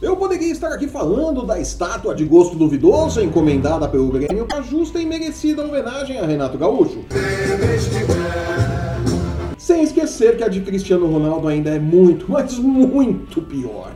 [0.00, 5.00] Eu poderia estar aqui falando da estátua de gosto duvidoso encomendada pelo Grêmio para justa
[5.00, 7.02] e merecida homenagem a Renato Gaúcho.
[9.56, 13.90] Sem esquecer que a de Cristiano Ronaldo ainda é muito, mas muito pior.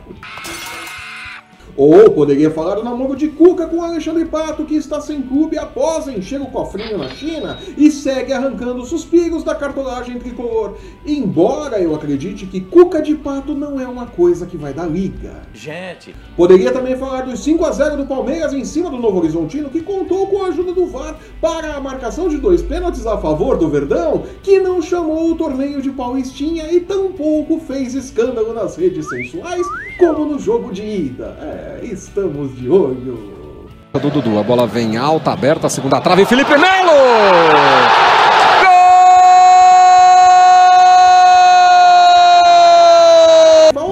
[1.75, 6.07] Ou poderia falar do namoro de Cuca com Alexandre Pato, que está sem clube após
[6.07, 10.75] encher o cofrinho na China e segue arrancando suspiros da cartolagem tricolor.
[11.05, 15.41] Embora eu acredite que Cuca de Pato não é uma coisa que vai dar liga.
[15.53, 16.15] Gente.
[16.35, 19.81] Poderia também falar dos 5 a 0 do Palmeiras em cima do Novo Horizontino, que
[19.81, 23.69] contou com a ajuda do VAR para a marcação de dois pênaltis a favor do
[23.69, 29.65] Verdão, que não chamou o torneio de Paulistinha e tampouco fez escândalo nas redes sensuais,
[30.07, 31.37] como no jogo de ida.
[31.39, 33.41] É, estamos de olho.
[33.93, 36.91] Do Dudu, a bola vem alta, aberta, segunda trave, Felipe Melo!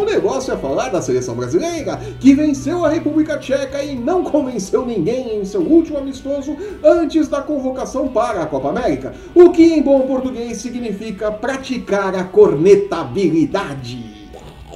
[0.10, 5.40] Negócio é falar da seleção brasileira, que venceu a República Tcheca e não convenceu ninguém
[5.40, 10.02] em seu último amistoso antes da convocação para a Copa América, o que em bom
[10.02, 14.19] português significa praticar a cornetabilidade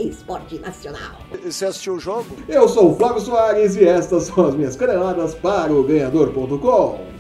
[0.02, 1.18] esporte nacional.
[1.44, 2.26] Você assistiu o jogo?
[2.48, 7.14] Eu sou o Flávio Soares e estas são as minhas caneladas para o Ganhador.com.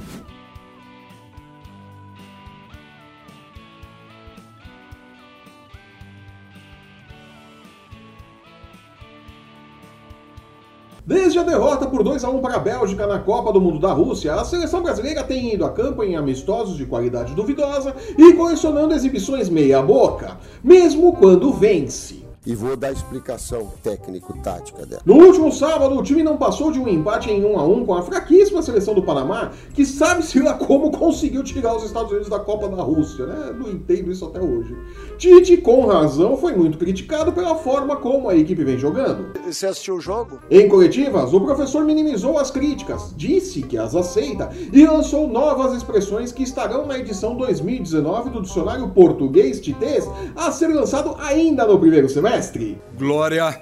[11.05, 13.91] Desde a derrota por 2 a 1 para a Bélgica na Copa do Mundo da
[13.91, 18.93] Rússia, a seleção brasileira tem ido a campo em amistosos de qualidade duvidosa e colecionando
[18.93, 25.01] exibições meia-boca, mesmo quando vence e vou dar a explicação técnico-tática dela.
[25.05, 27.93] No último sábado, o time não passou de um empate em 1 a 1 com
[27.93, 32.39] a fraquíssima seleção do Panamá, que sabe-se lá como conseguiu tirar os Estados Unidos da
[32.39, 33.55] Copa da Rússia, né?
[33.57, 34.75] Não entendo isso até hoje.
[35.17, 39.33] Tite, com razão, foi muito criticado pela forma como a equipe vem jogando.
[39.45, 40.39] Você assistiu o jogo?
[40.49, 46.31] Em coletivas, o professor minimizou as críticas, disse que as aceita e lançou novas expressões
[46.31, 52.09] que estarão na edição 2019 do dicionário português Titês, a ser lançado ainda no primeiro
[52.09, 52.77] semestre mestre.
[52.97, 53.61] Glória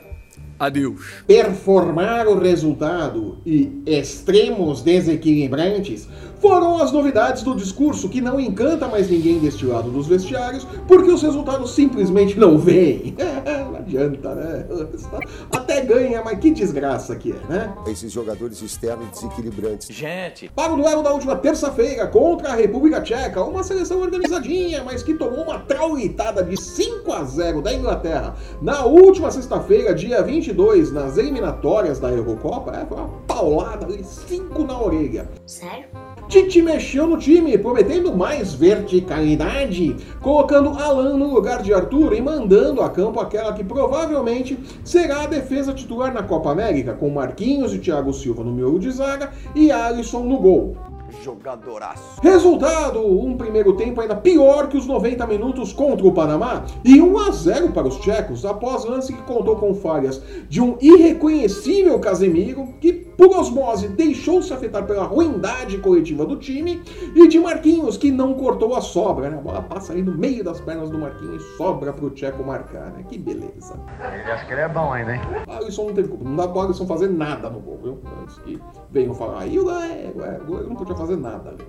[0.58, 1.02] a Deus.
[1.28, 6.08] Performar o resultado e extremos desequilibrantes
[6.40, 11.12] foram as novidades do discurso que não encanta mais ninguém deste lado dos vestiários, porque
[11.12, 13.16] os resultados simplesmente não vêm.
[13.81, 14.66] não adianta, né?
[15.52, 17.74] Até ganha, mas que desgraça que é, né?
[17.88, 19.94] Esses jogadores externos desequilibrantes.
[19.96, 20.50] Gente.
[20.56, 25.14] Para o duelo da última terça-feira contra a República Tcheca, uma seleção organizadinha, mas que
[25.14, 31.18] tomou uma traulitada de 5 a 0 da Inglaterra na última sexta-feira, dia 22, nas
[31.18, 35.30] eliminatórias da Eurocopa, é, foi uma paulada ali, 5 na orelha.
[35.46, 35.86] Sério?
[36.28, 42.81] Tite mexeu no time, prometendo mais verticalidade, colocando Alan no lugar de Arthur e mandando
[42.81, 47.80] a campo aquela que provavelmente será a defesa titular na Copa América, com Marquinhos e
[47.80, 50.76] Thiago Silva no miolo de zaga e Alisson no gol
[51.24, 52.22] jogadoraço.
[52.22, 57.18] Resultado: um primeiro tempo ainda pior que os 90 minutos contra o Panamá e 1
[57.20, 62.70] a 0 para os tchecos após lance que contou com falhas de um irreconhecível Casemiro
[62.80, 66.82] que por osmose deixou-se afetar pela ruindade coletiva do time
[67.14, 69.38] e de Marquinhos que não cortou a sobra, né?
[69.38, 72.44] A bola passa aí no meio das pernas do Marquinhos e sobra para o tcheco
[72.44, 73.06] marcar, né?
[73.08, 73.80] Que beleza.
[74.00, 75.22] Ele acha que ele é bom ainda, hein?
[75.48, 78.00] Alisson não teve culpa, não dá para Alisson fazer nada no gol, viu?
[78.24, 81.64] Antes que venham falar, aí o Goiás não podia fazer nada ali.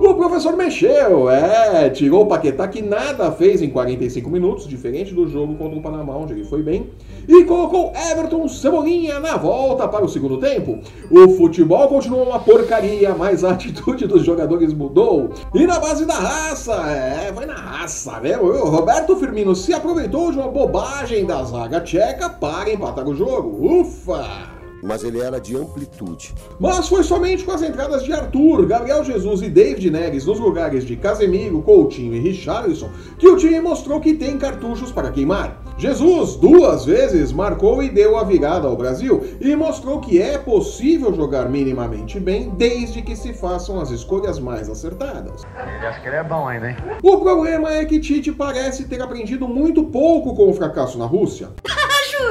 [0.00, 5.28] O professor mexeu, é, tirou o Paquetá que nada fez em 45 minutos, diferente do
[5.28, 6.90] jogo contra o Panamá, onde ele foi bem,
[7.28, 10.80] e colocou Everton Cebolinha na volta para o segundo tempo.
[11.08, 15.30] O futebol continuou uma porcaria, mas a atitude dos jogadores mudou.
[15.54, 18.36] E na base da raça, é, vai na raça, né?
[18.36, 23.80] O Roberto Firmino se aproveitou de uma bobagem da zaga tcheca para empatar o jogo.
[23.80, 24.63] Ufa!
[24.84, 26.34] Mas ele era de amplitude.
[26.60, 30.84] Mas foi somente com as entradas de Arthur, Gabriel Jesus e David Neres nos lugares
[30.84, 35.62] de Casemiro, Coutinho e Richarlison que o time mostrou que tem cartuchos para queimar.
[35.76, 41.12] Jesus duas vezes marcou e deu a virada ao Brasil e mostrou que é possível
[41.12, 45.42] jogar minimamente bem desde que se façam as escolhas mais acertadas.
[45.56, 46.76] Ele acha que ele é bom ainda, hein?
[47.02, 51.48] O problema é que Tite parece ter aprendido muito pouco com o fracasso na Rússia.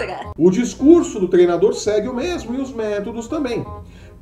[0.03, 0.31] Jura?
[0.38, 3.65] O discurso do treinador segue o mesmo e os métodos também.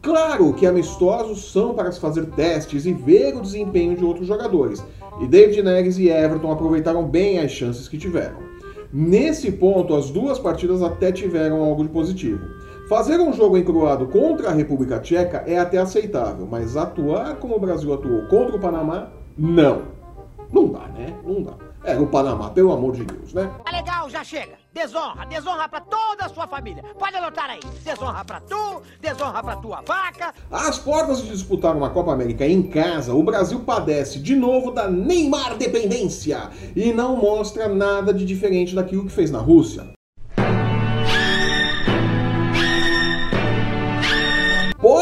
[0.01, 4.83] Claro que amistosos são para se fazer testes e ver o desempenho de outros jogadores,
[5.19, 8.37] e David Neres e Everton aproveitaram bem as chances que tiveram.
[8.91, 12.41] Nesse ponto, as duas partidas até tiveram algo de positivo.
[12.89, 17.59] Fazer um jogo encruado contra a República Tcheca é até aceitável, mas atuar como o
[17.59, 19.83] Brasil atuou contra o Panamá, não.
[20.51, 21.15] Não dá, né?
[21.25, 21.70] Não dá.
[21.83, 23.51] É, no Panamá, pelo amor de Deus, né?
[23.65, 24.53] Tá legal, já chega.
[24.71, 26.83] Desonra, desonra pra toda a sua família.
[26.97, 27.59] Pode anotar aí.
[27.83, 30.33] Desonra pra tu, desonra pra tua vaca.
[30.51, 34.87] Às portas de disputar uma Copa América em casa, o Brasil padece de novo da
[34.87, 39.91] Neymar dependência e não mostra nada de diferente daquilo que fez na Rússia.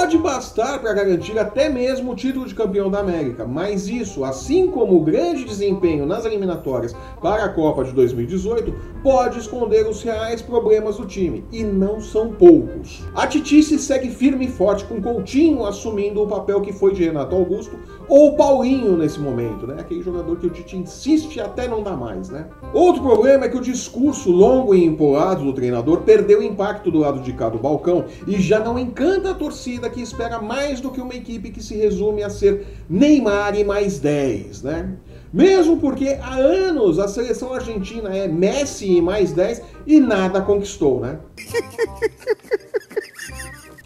[0.10, 4.66] Pode bastar para garantir até mesmo o título de campeão da América, mas isso, assim
[4.66, 8.74] como o grande desempenho nas eliminatórias para a Copa de 2018,
[9.04, 13.04] pode esconder os reais problemas do time, e não são poucos.
[13.14, 17.36] A Titice segue firme e forte com Coutinho assumindo o papel que foi de Renato
[17.36, 17.78] Augusto
[18.10, 19.76] ou Paulinho nesse momento, né?
[19.80, 22.48] Aquele jogador que o Tite insiste até não dar mais, né?
[22.74, 27.20] Outro problema é que o discurso longo e empolado do treinador perdeu impacto do lado
[27.20, 31.00] de cá do balcão e já não encanta a torcida que espera mais do que
[31.00, 34.98] uma equipe que se resume a ser Neymar e mais 10, né?
[35.32, 41.00] Mesmo porque há anos a seleção argentina é Messi e mais 10 e nada conquistou,
[41.00, 41.20] né?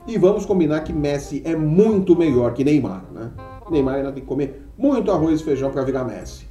[0.05, 3.31] E vamos combinar que Messi é muito melhor que Neymar, né?
[3.73, 6.47] Neymar ainda tem que comer muito arroz e feijão para virar Messi.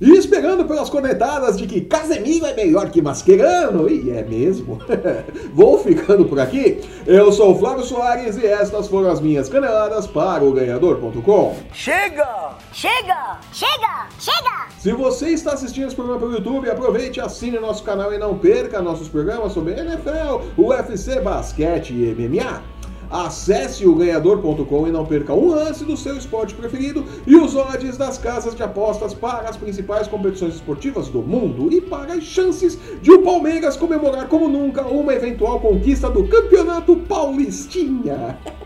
[0.00, 4.78] E esperando pelas conectadas de que Casemiro é melhor que Mascherano, e é mesmo,
[5.54, 6.80] vou ficando por aqui.
[7.06, 11.56] Eu sou o Flávio Soares e estas foram as minhas caneladas para o ganhador.com.
[11.72, 12.56] Chega!
[12.72, 13.40] Chega!
[13.52, 14.08] Chega!
[14.18, 14.68] Chega!
[14.78, 18.82] Se você está assistindo esse programa pelo YouTube, aproveite, assine nosso canal e não perca
[18.82, 22.73] nossos programas sobre NFL, UFC, basquete e MMA.
[23.10, 27.96] Acesse o ganhador.com e não perca um lance do seu esporte preferido e os odds
[27.96, 32.78] das casas de apostas para as principais competições esportivas do mundo e para as chances
[33.00, 38.38] de o Palmeiras comemorar como nunca uma eventual conquista do Campeonato Paulistinha.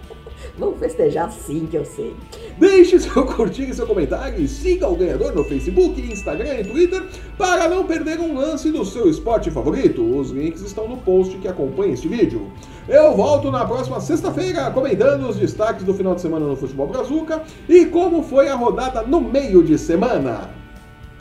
[0.58, 2.16] Vamos festejar sim que eu sei.
[2.58, 7.06] Deixe seu curtir e seu comentário e siga o ganhador no Facebook, Instagram e Twitter
[7.36, 10.02] para não perder um lance do seu esporte favorito.
[10.02, 12.50] Os links estão no post que acompanha este vídeo.
[12.88, 17.42] Eu volto na próxima sexta-feira comentando os destaques do final de semana no Futebol Brazuca
[17.68, 20.48] e como foi a rodada no meio de semana.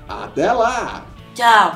[0.08, 1.06] Até lá!
[1.36, 1.76] Tchau!